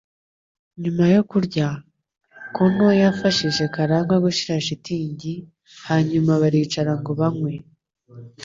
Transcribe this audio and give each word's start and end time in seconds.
Nyuma 0.81 1.03
yo 1.15 1.21
kurya, 1.31 1.67
Connor 2.55 2.93
yafashije 3.03 3.63
Karangwa 3.75 4.15
gushyira 4.25 4.55
shitingi, 4.65 5.33
hanyuma 5.87 6.31
baricara 6.41 6.93
ngo 6.99 7.11
banywe. 7.19 7.51